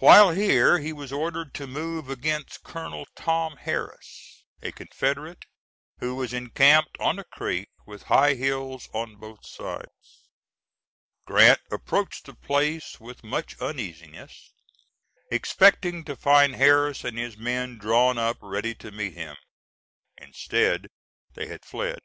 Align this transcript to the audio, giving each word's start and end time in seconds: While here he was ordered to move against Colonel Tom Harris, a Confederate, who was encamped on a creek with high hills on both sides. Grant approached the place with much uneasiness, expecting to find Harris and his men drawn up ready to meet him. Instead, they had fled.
While 0.00 0.30
here 0.32 0.80
he 0.80 0.92
was 0.92 1.12
ordered 1.12 1.54
to 1.54 1.68
move 1.68 2.10
against 2.10 2.64
Colonel 2.64 3.06
Tom 3.14 3.56
Harris, 3.58 4.42
a 4.60 4.72
Confederate, 4.72 5.44
who 6.00 6.16
was 6.16 6.32
encamped 6.32 6.98
on 6.98 7.16
a 7.16 7.22
creek 7.22 7.68
with 7.86 8.02
high 8.10 8.34
hills 8.34 8.88
on 8.92 9.14
both 9.14 9.46
sides. 9.46 10.26
Grant 11.26 11.60
approached 11.70 12.24
the 12.26 12.34
place 12.34 12.98
with 12.98 13.22
much 13.22 13.54
uneasiness, 13.60 14.52
expecting 15.30 16.02
to 16.06 16.16
find 16.16 16.56
Harris 16.56 17.04
and 17.04 17.16
his 17.16 17.36
men 17.36 17.78
drawn 17.78 18.18
up 18.18 18.38
ready 18.42 18.74
to 18.74 18.90
meet 18.90 19.12
him. 19.14 19.36
Instead, 20.18 20.88
they 21.34 21.46
had 21.46 21.64
fled. 21.64 22.00